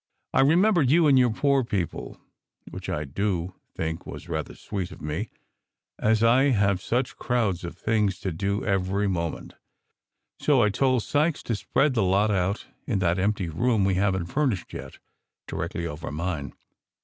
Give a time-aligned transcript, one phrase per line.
[0.33, 2.19] I remembered you and your poor people,
[2.71, 5.29] which I do think was rather sweet of me,
[5.99, 9.53] as I have such crowds of things to do every moment;
[10.39, 14.25] so I told Sykes to spread the lot out in that empty room we haven
[14.25, 14.97] t furnished yet,
[15.45, 16.53] di rectly over mine.